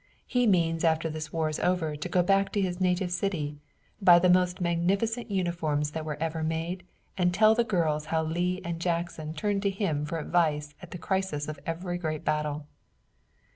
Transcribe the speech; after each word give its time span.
"He 0.25 0.47
means 0.47 0.83
after 0.83 1.11
this 1.11 1.31
war 1.31 1.47
is 1.47 1.59
over 1.59 1.95
to 1.95 2.09
go 2.09 2.23
back 2.23 2.51
to 2.53 2.59
his 2.61 2.81
native 2.81 3.11
city, 3.11 3.59
buy 4.01 4.17
the 4.17 4.31
most 4.31 4.59
magnificent 4.59 5.29
uniforms 5.29 5.91
that 5.91 6.05
were 6.05 6.17
ever 6.19 6.41
made, 6.41 6.81
and 7.19 7.31
tell 7.31 7.53
the 7.53 7.63
girls 7.63 8.05
how 8.05 8.23
Lee 8.23 8.61
and 8.65 8.81
Jackson 8.81 9.35
turned 9.35 9.61
to 9.61 9.69
him 9.69 10.03
for 10.05 10.17
advice 10.17 10.73
at 10.81 10.89
the 10.89 10.97
crisis 10.97 11.47
of 11.47 11.59
every 11.67 11.99
great 11.99 12.25
battle." 12.25 12.65